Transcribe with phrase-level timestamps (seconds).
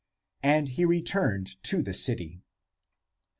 [0.41, 2.41] And he returned to the city.